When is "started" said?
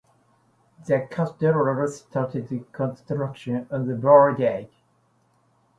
1.87-2.71